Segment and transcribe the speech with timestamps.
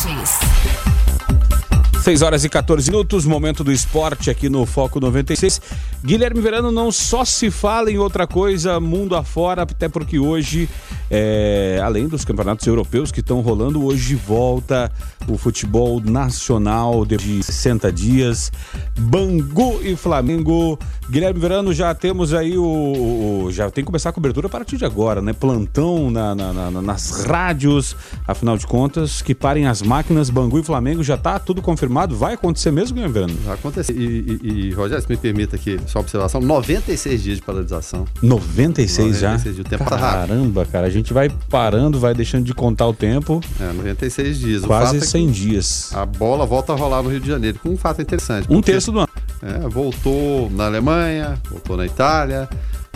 [0.00, 0.38] Esportes.
[2.02, 5.60] 6 horas e 14 minutos, momento do esporte aqui no Foco 96.
[6.02, 10.66] Guilherme Verano não só se fala em outra coisa mundo afora, até porque hoje,
[11.10, 14.90] é, além dos campeonatos europeus que estão rolando, hoje volta
[15.26, 18.52] o futebol nacional de 60 dias.
[18.98, 20.78] Bangu e Flamengo.
[21.10, 23.44] Guilherme Verano, já temos aí o.
[23.46, 25.32] o já tem que começar a cobertura a partir de agora, né?
[25.32, 27.96] Plantão na, na, na, nas rádios,
[28.26, 30.30] afinal de contas, que parem as máquinas.
[30.30, 33.34] Bangu e Flamengo já tá tudo confirmado vai acontecer mesmo, Guilherme Verano?
[33.44, 33.94] Vai acontecer.
[33.94, 38.04] E, e, e, Rogério, se me permita aqui só uma observação: 96 dias de paralisação.
[38.22, 39.36] 96, 96 já?
[39.36, 39.58] Dias.
[39.58, 43.40] O tempo Caramba, tá cara, a gente vai parando, vai deixando de contar o tempo.
[43.58, 44.64] É, 96 dias.
[44.64, 45.90] Quase é 100 dias.
[45.94, 48.46] A bola volta a rolar no Rio de Janeiro, com um fato interessante.
[48.50, 49.08] Um terço do ano.
[49.42, 52.48] É, voltou na Alemanha, voltou na Itália,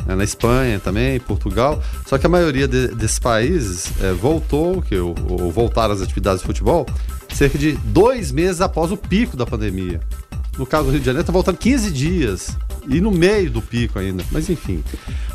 [0.07, 1.83] né, na Espanha também, Portugal.
[2.07, 6.41] Só que a maioria de, desses países é, voltou, que ou, ou voltaram às atividades
[6.41, 6.87] de futebol,
[7.33, 10.01] cerca de dois meses após o pico da pandemia.
[10.59, 12.57] No caso do Rio de Janeiro, está voltando 15 dias.
[12.87, 14.25] E no meio do pico ainda.
[14.31, 14.83] Mas enfim.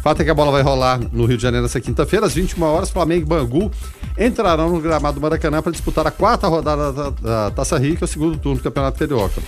[0.02, 2.64] Fato é que a bola vai rolar no Rio de Janeiro nessa quinta-feira, às 21
[2.64, 2.90] horas.
[2.90, 3.72] Flamengo e Bangu
[4.18, 8.04] entrarão no gramado do Maracanã para disputar a quarta rodada da, da Taça Rio, é
[8.04, 9.42] o segundo turno do Campeonato Carioca.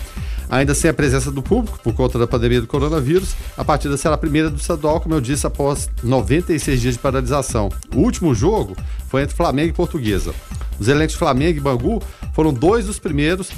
[0.52, 4.16] Ainda sem a presença do público, por conta da pandemia do coronavírus, a partida será
[4.16, 7.70] a primeira do estadual, como eu disse, após 96 dias de paralisação.
[7.94, 8.76] O último jogo
[9.08, 10.34] foi entre Flamengo e Portuguesa.
[10.78, 12.02] Os elencos Flamengo e Bangu
[12.34, 13.50] foram dois dos primeiros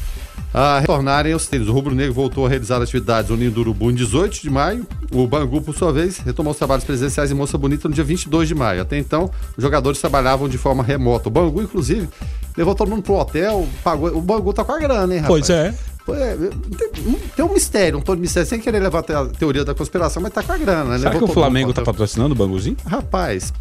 [0.54, 1.68] a retornarem aos treinos.
[1.68, 4.86] O Rubro Negro voltou a realizar atividades no Ninho do Urubu em 18 de maio.
[5.10, 8.46] O Bangu, por sua vez, retomou os trabalhos presenciais em Moça Bonita no dia 22
[8.46, 8.80] de maio.
[8.80, 11.28] Até então, os jogadores trabalhavam de forma remota.
[11.28, 12.08] O Bangu, inclusive,
[12.56, 14.16] levou todo mundo pro hotel, pagou.
[14.16, 15.46] O Bangu tá com a grana, hein, rapaz?
[15.46, 15.74] Pois é.
[16.06, 16.36] É,
[16.76, 20.34] tem, tem, um mistério, um todo mistério, sem querer levar a teoria da conspiração, mas
[20.34, 20.84] tá com a grana.
[20.84, 20.98] Né?
[20.98, 22.76] Será que o Flamengo tá patrocinando o Banguzinho?
[22.84, 23.54] Rapaz,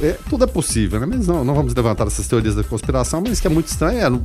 [0.00, 1.06] é, tudo é possível, né?
[1.06, 4.08] Mas não, não vamos levantar essas teorias da conspiração, mas que é muito estranho, é,
[4.08, 4.24] não,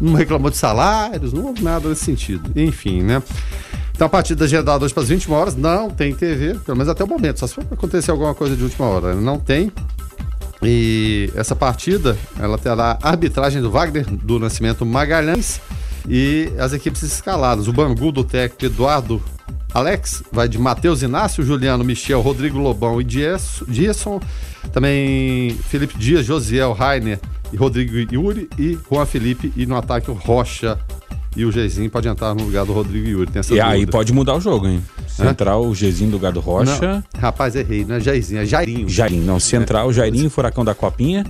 [0.00, 2.50] não reclamou de salários, não houve nada nesse sentido.
[2.58, 3.22] Enfim, né?
[3.92, 7.02] Então a partida agendada hoje para as 21 horas, não tem TV, pelo menos até
[7.02, 9.20] o momento, só se for acontecer alguma coisa de última hora, né?
[9.20, 9.72] não tem.
[10.62, 15.60] E essa partida, ela terá a arbitragem do Wagner do Nascimento Magalhães
[16.08, 17.68] e as equipes escaladas.
[17.68, 19.22] O Bangu do técnico Eduardo
[19.72, 24.20] Alex vai de Matheus Inácio, Juliano Michel, Rodrigo Lobão e Diesson.
[24.72, 29.52] Também Felipe Dias, Josiel Rainer e Rodrigo Yuri e Juan Felipe.
[29.54, 30.78] E no ataque o Rocha
[31.36, 33.30] e o Gezinho pode entrar no lugar do Rodrigo Yuri.
[33.30, 33.74] Tem essa e dúvida.
[33.74, 34.82] aí pode mudar o jogo, hein?
[35.06, 37.04] Central, o Gezinho do lugar do Rocha.
[37.14, 38.88] Não, rapaz, errei, não é Jairzinho, é Jairinho.
[38.88, 39.38] Jairinho, não.
[39.38, 39.92] Central, é.
[39.92, 41.24] Jairinho, Furacão da Copinha.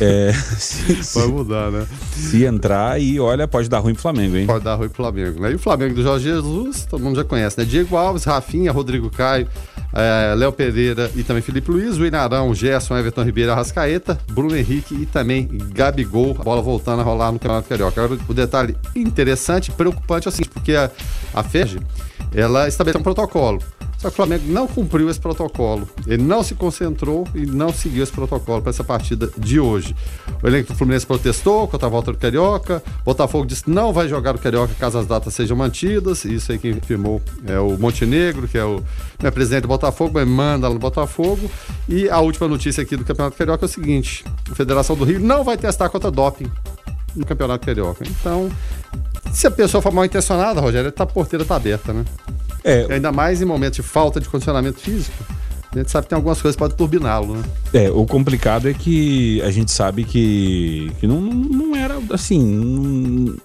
[0.00, 0.28] É.
[0.28, 1.86] é se, se, mudar, né?
[2.12, 4.46] Se entrar e olha, pode dar ruim pro Flamengo, hein?
[4.46, 5.40] Pode dar ruim pro Flamengo.
[5.40, 5.52] Né?
[5.52, 7.64] E o Flamengo do Jorge Jesus, todo mundo já conhece, né?
[7.64, 9.48] Diego Alves, Rafinha, Rodrigo Caio,
[9.94, 14.94] é, Léo Pereira e também Felipe Luiz, o Inarão, Gerson, Everton Ribeiro, Arrascaeta, Bruno Henrique
[14.94, 18.02] e também Gabigol, a bola voltando a rolar no Campeonato Carioca.
[18.02, 20.90] Agora, o detalhe interessante, preocupante é o seguinte, porque a,
[21.32, 21.44] a
[22.34, 23.62] ela estabeleceu um protocolo.
[24.04, 25.88] Que o Flamengo não cumpriu esse protocolo.
[26.06, 29.96] Ele não se concentrou e não seguiu esse protocolo para essa partida de hoje.
[30.42, 32.82] O elenco do Fluminense protestou contra a volta do Carioca.
[33.02, 36.26] Botafogo disse que não vai jogar o Carioca caso as datas sejam mantidas.
[36.26, 38.82] Isso aí quem firmou é o Montenegro, que é o
[39.22, 41.50] é presidente do Botafogo, mas manda lá no Botafogo.
[41.88, 45.18] E a última notícia aqui do Campeonato Carioca é o seguinte: a Federação do Rio
[45.18, 46.50] não vai testar contra doping
[47.16, 48.04] no Campeonato Carioca.
[48.06, 48.50] Então,
[49.32, 52.04] se a pessoa for mal intencionada, Rogério, a porteira está aberta, né?
[52.64, 52.86] É.
[52.90, 55.24] Ainda mais em momentos de falta de condicionamento físico.
[55.70, 57.42] A gente sabe que tem algumas coisas que podem turbiná-lo, né?
[57.72, 62.40] É, o complicado é que a gente sabe que, que não, não era assim.
[62.42, 63.36] Não,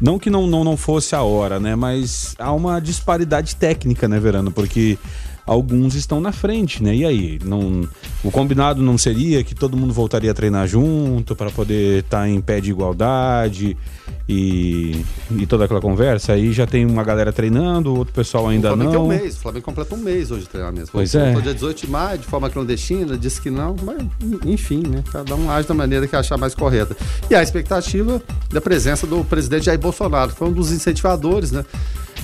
[0.00, 1.76] não que não, não, não fosse a hora, né?
[1.76, 4.50] Mas há uma disparidade técnica, né, Verano?
[4.50, 4.98] Porque
[5.46, 6.94] alguns estão na frente, né?
[6.94, 7.88] E aí, não,
[8.22, 12.28] o combinado não seria que todo mundo voltaria a treinar junto para poder estar tá
[12.28, 13.76] em pé de igualdade
[14.28, 16.32] e, e toda aquela conversa?
[16.32, 19.08] Aí já tem uma galera treinando, outro pessoal ainda o Flamengo não.
[19.08, 20.90] Tem um mês, o Flamengo completa um mês hoje de treinamento.
[20.92, 21.32] Pois é.
[21.40, 23.98] dia 18 de maio, de forma clandestina, disse que não, mas
[24.44, 25.02] enfim, né?
[25.10, 26.96] Cada um age da maneira que achar mais correta.
[27.28, 31.64] E a expectativa da presença do presidente Jair Bolsonaro, que foi um dos incentivadores, né?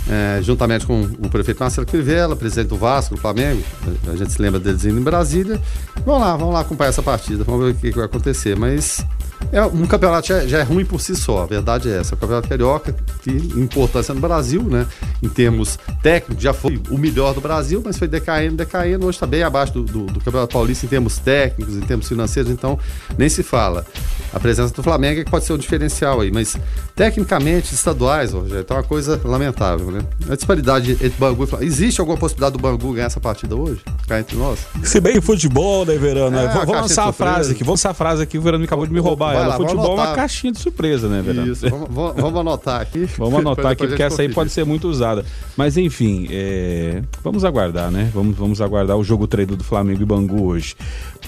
[0.09, 3.63] É, juntamente com o prefeito Marcelo Crivella, presidente do Vasco, do Flamengo,
[4.07, 5.61] a gente se lembra deles indo em Brasília.
[6.05, 8.57] Vamos lá, vamos lá acompanhar essa partida, vamos ver o que, que vai acontecer.
[8.57, 9.05] Mas
[9.53, 12.15] é, um campeonato já, já, é ruim por si só, a verdade é essa.
[12.15, 14.87] O campeonato carioca, que importância no Brasil, né?
[15.23, 19.07] Em termos técnicos, já foi o melhor do Brasil, mas foi decaindo, decaindo.
[19.07, 22.51] Hoje está bem abaixo do, do, do, campeonato paulista em termos técnicos, em termos financeiros,
[22.51, 22.79] então
[23.17, 23.87] nem se fala.
[24.33, 26.57] a presença do Flamengo é que pode ser um diferencial aí, mas
[26.95, 30.01] tecnicamente, estaduais, Rogério, tá uma coisa lamentável, né?
[30.29, 31.71] A disparidade entre Bangu e Flamengo.
[31.71, 33.81] Existe alguma possibilidade do Bangu ganhar essa partida hoje?
[34.09, 34.61] Cá entre nós?
[34.83, 36.37] Se bem futebol, né, Verano?
[36.37, 38.93] É, vamos lançar a frase aqui, vamos lançar a frase aqui, o Verano acabou de
[38.93, 39.47] me roubar Vai ela.
[39.47, 41.53] Lá, futebol é uma caixinha de surpresa, né, Verano?
[41.53, 43.09] Isso, vamos, vamos anotar aqui.
[43.17, 45.25] Vamos anotar aqui, porque essa aí pode ser muito usada.
[45.57, 47.03] Mas enfim, é...
[47.23, 48.11] vamos aguardar, né?
[48.13, 50.77] Vamos, vamos aguardar o jogo treino do Flamengo e Bangu hoje.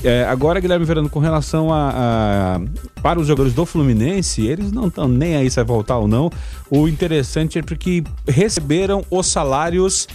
[0.03, 2.61] É, agora, Guilherme Verano, com relação a, a,
[3.03, 6.31] para os jogadores do Fluminense, eles não estão nem aí se vai voltar ou não.
[6.71, 10.07] O interessante é porque receberam os salários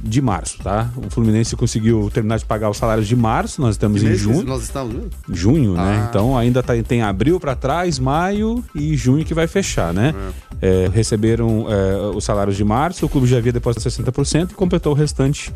[0.00, 0.90] de março, tá?
[0.96, 4.44] O Fluminense conseguiu terminar de pagar os salários de março, nós estamos em junho.
[4.44, 5.80] Nós estamos junho, né?
[5.80, 5.84] ah.
[5.84, 6.06] né?
[6.08, 10.14] Então ainda tá, tem abril para trás, maio e junho que vai fechar, né?
[10.60, 10.84] É.
[10.84, 14.92] É, receberam é, os salários de março, o clube já havia depositado 60% e completou
[14.92, 15.52] o restante,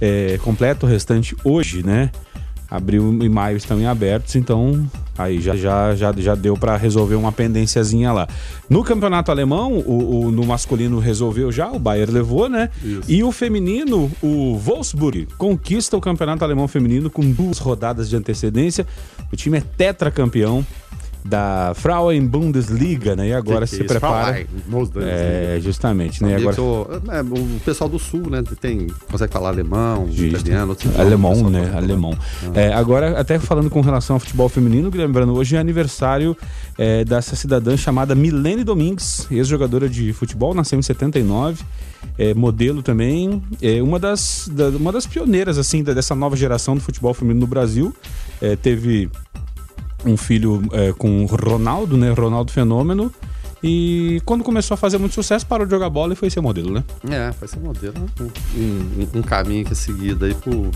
[0.00, 2.10] é, completa o restante hoje, né?
[2.76, 4.84] Abril e maio estão em abertos, então
[5.16, 8.28] aí já, já, já, já deu para resolver uma pendênciazinha lá.
[8.68, 12.70] No campeonato alemão, o, o, no masculino resolveu já, o Bayern levou, né?
[12.82, 13.02] Isso.
[13.08, 18.86] E o feminino, o Wolfsburg, conquista o campeonato alemão feminino com duas rodadas de antecedência.
[19.32, 20.66] O time é tetracampeão
[21.24, 23.28] da Frauen Bundesliga, né?
[23.28, 24.46] E agora que se que é prepara.
[25.00, 26.32] É, justamente, né?
[26.32, 26.54] E agora...
[26.54, 28.42] Sou, é, o pessoal do sul, né?
[28.60, 30.24] Tem, consegue falar alemão, Justo.
[30.24, 31.72] italiano, alemão, né?
[31.74, 32.14] Alemão.
[32.42, 32.60] Ah.
[32.60, 36.36] É, agora, até falando com relação ao futebol feminino, lembrando, hoje é aniversário
[36.76, 41.64] é, dessa cidadã chamada Milene Domingues, ex-jogadora de futebol, nasceu em 79.
[42.18, 46.82] É, modelo também, é uma das, da, uma das pioneiras assim dessa nova geração do
[46.82, 47.96] futebol feminino no Brasil.
[48.42, 49.10] É, teve
[50.06, 52.12] um filho é, com Ronaldo, né?
[52.12, 53.12] Ronaldo Fenômeno.
[53.66, 56.70] E quando começou a fazer muito sucesso, parou de jogar bola e foi ser modelo,
[56.70, 56.84] né?
[57.08, 57.94] É, foi ser modelo.
[58.20, 60.70] Um, um, um caminho que é seguido aí por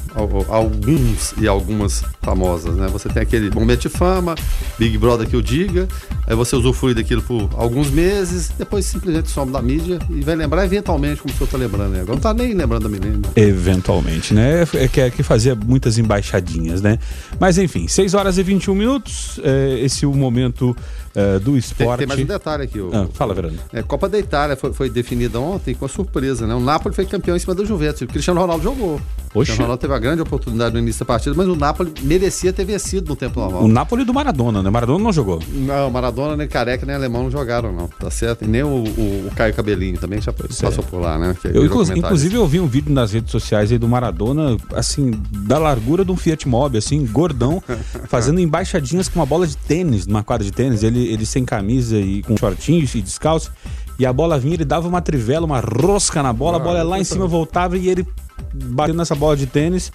[0.49, 2.89] alguns e algumas famosas, né?
[2.89, 4.35] Você tem aquele momento de fama,
[4.79, 5.87] Big Brother que o diga,
[6.27, 10.65] aí você usufrui daquilo por alguns meses, depois simplesmente some da mídia e vai lembrar
[10.65, 12.01] eventualmente como o senhor tá lembrando, né?
[12.01, 13.21] Agora não tá nem lembrando da menina.
[13.37, 14.67] Eventualmente, né?
[14.73, 16.99] É que, é que fazia muitas embaixadinhas, né?
[17.39, 20.75] Mas enfim, 6 horas e 21 minutos, é, esse é o momento
[21.19, 21.99] é, do esporte.
[21.99, 22.79] Tem, tem, mais um detalhe aqui.
[22.79, 23.59] O, ah, fala, Verano.
[23.73, 26.55] É, Copa da Itália foi, foi, definida ontem com a surpresa, né?
[26.55, 28.03] O Napoli foi campeão em cima do Juventus.
[28.03, 29.01] O Cristiano Ronaldo jogou.
[29.35, 29.39] Oxe.
[29.39, 32.53] O Cristiano Ronaldo teve a grande oportunidade no início da partida, mas o Napoli merecia
[32.53, 33.63] ter vencido no tempo normal.
[33.63, 34.71] O Napoli do Maradona, né?
[34.71, 35.43] Maradona não jogou.
[35.49, 37.89] Não, Maradona, nem Careca, nem Alemão não jogaram, não.
[37.89, 38.45] Tá certo?
[38.45, 40.87] E nem o, o, o Caio Cabelinho também já passou é.
[40.89, 41.37] por lá, né?
[41.45, 45.11] eu, inclusive, inclusive, eu vi um vídeo nas redes sociais aí do Maradona, assim,
[45.47, 47.63] da largura de um Fiat Mobi, assim, gordão,
[48.09, 51.99] fazendo embaixadinhas com uma bola de tênis, numa quadra de tênis, ele, ele sem camisa
[51.99, 53.53] e com shortinhos e descalço.
[53.99, 56.83] E a bola vinha, ele dava uma trivela, uma rosca na bola, ah, a bola
[56.85, 58.07] lá em cima voltava e ele
[58.53, 59.93] batendo nessa bola de tênis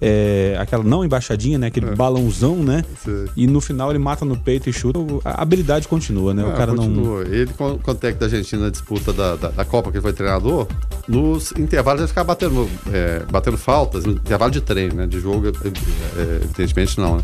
[0.00, 1.68] é, aquela não embaixadinha, né?
[1.68, 1.94] Aquele é.
[1.94, 2.84] balãozão, né?
[3.02, 3.26] Sim.
[3.36, 4.98] E no final ele mata no peito e chuta.
[5.24, 6.44] A habilidade continua, né?
[6.44, 7.24] o ah, cara continua.
[7.24, 7.32] não.
[7.32, 10.02] Ele, com, com o técnico da Argentina na disputa da, da, da, Copa, que ele
[10.02, 10.66] foi treinador,
[11.08, 15.06] nos intervalos ele ficava batendo, é, batendo faltas, no intervalo de treino, né?
[15.06, 17.22] De jogo, é, é, evidentemente não, né?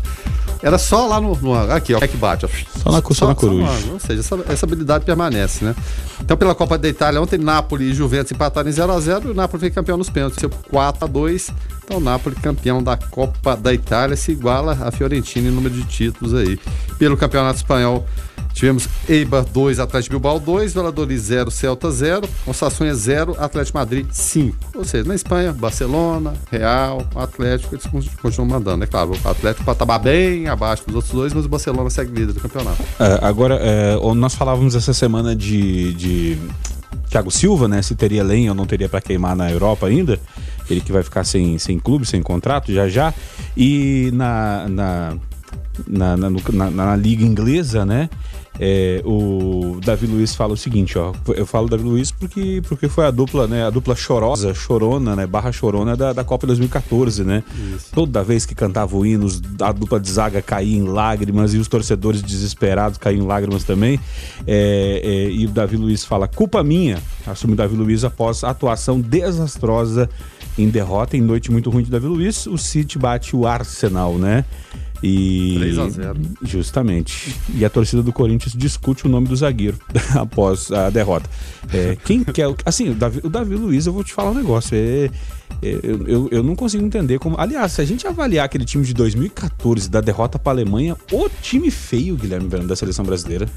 [0.63, 1.35] Era só lá no.
[1.35, 2.45] no aqui, ó, é que bate.
[2.45, 2.49] Ó.
[2.79, 3.67] Só na, só, na coruja.
[3.67, 5.75] Só, ou seja, essa, essa, habilidade permanece, né?
[6.21, 9.59] Então, pela Copa da Itália, ontem Napoli e Juventus empataram em 0x0 e o Napoli
[9.59, 10.41] foi campeão nos pênaltis.
[10.41, 11.53] 4x2.
[11.93, 16.33] O Napoli, campeão da Copa da Itália, se iguala a Fiorentina em número de títulos
[16.33, 16.59] aí.
[16.97, 18.03] Pelo Campeonato Espanhol,
[18.51, 24.57] tivemos Eibar 2, Atlético Bilbao 2, Valladolid 0, Celta 0, Osasuna 0, Atlético Madrid 5.
[24.75, 27.85] Ou seja, na Espanha, Barcelona, Real, Atlético, eles
[28.19, 28.83] continuam mandando.
[28.83, 32.33] É claro, o Atlético estar bem abaixo dos outros dois, mas o Barcelona segue líder
[32.33, 32.81] do campeonato.
[32.99, 36.37] É, agora, é, nós falávamos essa semana de, de
[37.07, 37.83] Thiago Silva, né?
[37.83, 40.19] Se teria lenha ou não teria para queimar na Europa ainda.
[40.73, 43.13] Ele que vai ficar sem, sem clube, sem contrato já já.
[43.55, 45.17] E na, na,
[45.87, 48.09] na, na, na, na liga inglesa, né?
[48.59, 51.11] É, o Davi Luiz fala o seguinte, ó.
[51.29, 53.65] Eu falo Davi Luiz porque, porque foi a dupla, né?
[53.65, 55.25] A dupla chorosa, chorona, né?
[55.25, 57.43] Barra chorona da, da Copa 2014, né?
[57.75, 57.87] Isso.
[57.91, 59.27] Toda vez que cantava o hino,
[59.59, 63.99] a dupla de zaga caía em lágrimas e os torcedores desesperados caíam em lágrimas também.
[64.45, 68.51] É, é, e o Davi Luiz fala: culpa minha, assume o Davi Luiz após a
[68.51, 70.07] atuação desastrosa
[70.57, 72.45] em derrota, em noite muito ruim de Davi Luiz.
[72.45, 74.45] O City bate o Arsenal, né?
[75.03, 76.19] E 3 a 0.
[76.41, 77.35] Justamente.
[77.53, 79.77] E a torcida do Corinthians discute o nome do zagueiro
[80.15, 81.29] após a derrota.
[81.73, 82.47] É, quem quer.
[82.65, 84.73] Assim, o Davi, o Davi Luiz, eu vou te falar um negócio.
[84.75, 85.09] É,
[85.61, 87.35] é, eu, eu, não consigo entender como.
[87.37, 91.29] Aliás, se a gente avaliar aquele time de 2014 da derrota para a Alemanha, o
[91.41, 93.49] time feio, Guilherme Verano, da seleção brasileira.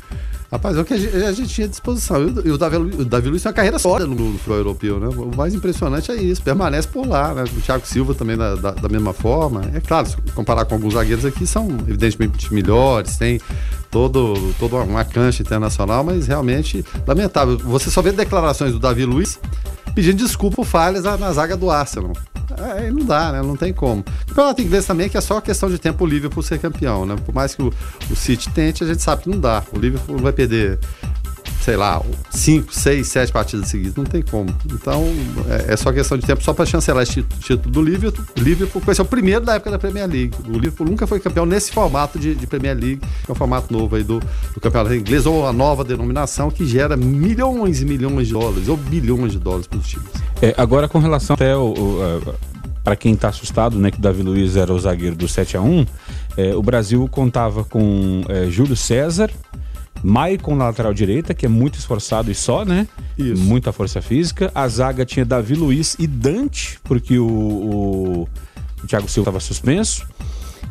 [0.51, 2.23] Rapaz, é o que a gente, a gente tinha à disposição.
[2.45, 5.09] E o Davi, o Davi Luiz tem uma carreira sólida no, no futebol europeu, né?
[5.09, 7.45] O mais impressionante é isso, permanece por lá, né?
[7.45, 9.63] O Thiago Silva também da, da, da, mesma forma.
[9.75, 13.41] É claro, se comparar com alguns zagueiros aqui, são evidentemente melhores, tem
[13.91, 17.59] todo, toda uma cancha internacional, mas realmente lamentável.
[17.59, 19.41] Você só vê declarações do Davi Luiz
[19.95, 22.13] pedindo desculpa por falhas na, na zaga do Arsenal.
[22.59, 23.43] Aí não dá, né?
[23.43, 24.01] Não tem como.
[24.01, 27.05] O campeonato inglês também é que é só questão de tempo o Liverpool ser campeão,
[27.05, 27.17] né?
[27.25, 27.73] Por mais que o,
[28.11, 29.63] o City tente, a gente sabe que não dá.
[29.73, 30.79] O Liverpool vai perder
[31.67, 33.97] sei lá, 5, 6, 7 partidas seguidas.
[33.97, 34.55] Não tem como.
[34.67, 35.03] Então,
[35.49, 38.25] é, é só questão de tempo só para chancelar esse título do Liverpool.
[38.37, 40.33] Liverpool vai ser o primeiro da época da Premier League.
[40.47, 43.73] O Liverpool nunca foi campeão nesse formato de, de Premier League, que é um formato
[43.73, 44.21] novo aí do,
[44.55, 48.77] do campeonato inglês, ou a nova denominação que gera milhões e milhões de dólares, ou
[48.77, 50.07] bilhões de dólares para os times.
[50.41, 52.37] É, agora, com relação até o, o
[52.85, 55.85] para quem está assustado, né, que Davi Luiz era o zagueiro do 7 a 1
[56.37, 59.29] é, o Brasil contava com é, Júlio César,
[60.03, 62.87] Maicon na lateral direita, que é muito esforçado e só, né?
[63.19, 63.43] Isso.
[63.43, 64.51] Muita força física.
[64.55, 68.29] A zaga tinha Davi Luiz e Dante, porque o, o,
[68.83, 70.07] o Thiago Silva estava suspenso.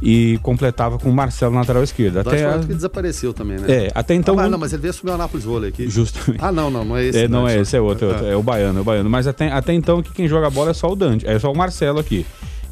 [0.02, 2.20] E completava com o Marcelo na lateral esquerda.
[2.20, 2.60] Até a...
[2.60, 3.86] que desapareceu também, né?
[3.86, 4.38] É, até então.
[4.38, 5.90] Ah, não, mas ele veio assumir o Anápolis Vôlei aqui.
[5.90, 6.44] Justamente.
[6.44, 7.20] Ah, não, não, não é esse.
[7.20, 9.10] É, não, não é esse, é outro, é, outro, é o baiano, é o baiano.
[9.10, 11.58] Mas até, até então que quem joga bola é só o Dante, é só o
[11.58, 12.26] Marcelo aqui.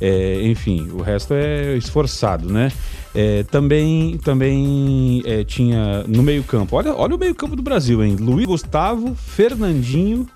[0.06, 2.70] É, enfim, o resto é esforçado, né?
[3.16, 6.76] É, também também é, tinha no meio-campo.
[6.76, 8.18] Olha, olha o meio-campo do Brasil, hein?
[8.20, 10.28] Luiz Gustavo, Fernandinho,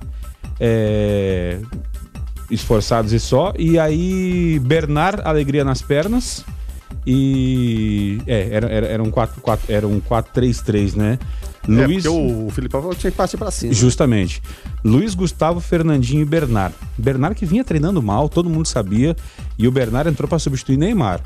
[0.57, 1.59] é,
[2.49, 3.51] esforçados e só.
[3.59, 6.45] E aí, Bernard, alegria nas pernas.
[7.05, 8.21] E.
[8.25, 11.19] É, era, era, era um 4-3-3, era um 4-3-3, né?
[11.67, 12.03] É, Luiz...
[12.03, 13.73] porque o, Filipão tinha que partir para cima.
[13.73, 14.41] Justamente.
[14.83, 16.73] Luiz Gustavo, Fernandinho e Bernard.
[16.97, 19.15] Bernard que vinha treinando mal, todo mundo sabia.
[19.57, 21.21] E o Bernard entrou para substituir Neymar.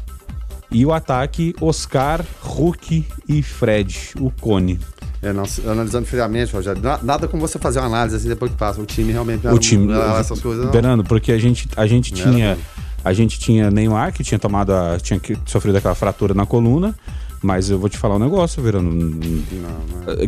[0.72, 4.80] E o ataque, Oscar, Hulk e Fred, o Cone.
[5.22, 8.82] É, não, analisando friamente, Rogério, nada como você fazer uma análise assim depois que passa.
[8.82, 10.66] O time realmente não o time, não, essas coisas.
[10.66, 10.72] Não.
[10.72, 12.58] Verano, porque a gente, a gente tinha.
[13.04, 16.96] A gente tinha Neymar, que tinha tomado a, tinha sofrido aquela fratura na coluna.
[17.42, 19.20] Mas eu vou te falar um negócio, Verano.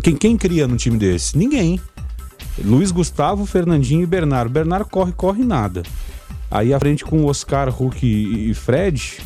[0.01, 1.37] Quem, quem cria num time desse?
[1.37, 1.79] Ninguém.
[2.63, 4.49] Luiz Gustavo, Fernandinho e Bernardo.
[4.49, 5.83] Bernardo corre, corre nada.
[6.49, 9.19] Aí à frente com Oscar, Hulk e Fred,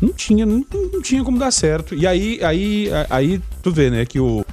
[0.00, 1.94] não tinha, não, não, tinha como dar certo.
[1.94, 4.44] E aí, aí, aí tu vê, né, que o,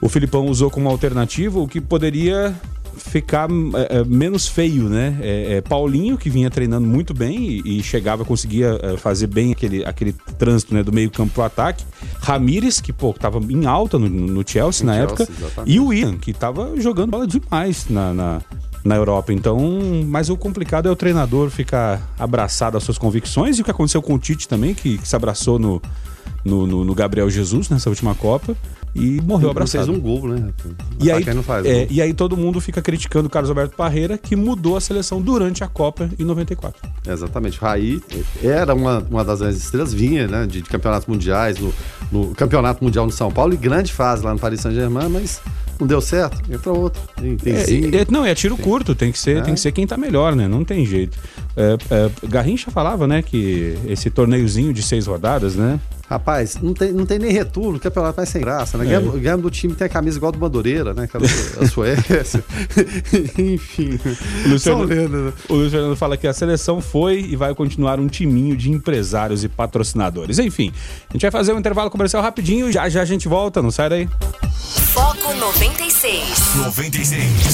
[0.00, 2.54] o Filipão usou como alternativa o que poderia
[2.96, 5.18] ficar é, é, menos feio, né?
[5.20, 9.52] É, é, Paulinho, que vinha treinando muito bem e, e chegava, conseguia é, fazer bem
[9.52, 11.84] aquele, aquele trânsito né, do meio campo pro ataque.
[12.20, 15.22] Ramires, que, pô, tava em alta no, no Chelsea na Chelsea, época.
[15.22, 15.76] Exatamente.
[15.76, 18.42] E o Ian, que tava jogando bola demais na, na,
[18.84, 19.32] na Europa.
[19.32, 19.58] Então,
[20.06, 24.02] mas o complicado é o treinador ficar abraçado às suas convicções e o que aconteceu
[24.02, 25.80] com o Tite também, que, que se abraçou no,
[26.44, 28.56] no, no, no Gabriel Jesus nessa última Copa
[28.94, 29.86] e morreu abraçado.
[29.86, 30.52] fez um gol, né?
[31.00, 31.24] E aí,
[31.64, 35.20] é, e aí todo mundo fica criticando o Carlos Alberto Parreira, que mudou a seleção
[35.20, 36.80] durante a Copa em 94.
[37.06, 37.58] Exatamente.
[37.58, 38.00] Raí
[38.42, 41.74] era uma, uma das grandes estrelas, vinha né, de, de campeonatos mundiais, no,
[42.12, 45.40] no, Campeonato Mundial no São Paulo, e grande fase lá no Paris Saint-Germain, mas
[45.78, 47.02] não deu certo, entra outro.
[47.18, 49.40] É, é, não, é tiro tem, curto, tem que ser, é.
[49.40, 50.46] tem que ser quem tá melhor, né?
[50.46, 51.18] Não tem jeito.
[51.56, 55.80] É, é, Garrincha falava, né, que esse torneiozinho de seis rodadas, né?
[56.08, 58.84] Rapaz, não tem, não tem nem retorno, o campeonato vai sem graça, né?
[58.84, 59.00] É.
[59.18, 61.04] Ganhamos, do time tem a camisa igual do Madureira, né?
[61.04, 62.44] Aquela, a Suécia.
[63.38, 63.98] Enfim.
[64.44, 65.32] O Luciano, né?
[65.48, 69.48] o Luciano fala que a seleção foi e vai continuar um timinho de empresários e
[69.48, 70.38] patrocinadores.
[70.38, 70.72] Enfim,
[71.08, 73.88] a gente vai fazer um intervalo comercial rapidinho, já já a gente volta, não sai
[73.88, 74.08] daí.
[74.94, 76.54] Foco 96.
[76.54, 77.44] 96.